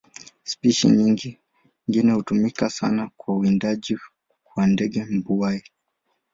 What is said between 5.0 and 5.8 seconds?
mbuai.